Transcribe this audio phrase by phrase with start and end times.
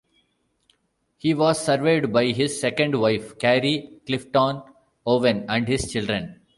[1.17, 4.63] He was survived by his second wife, Carrie Clifton
[5.05, 6.39] Owen, and his children.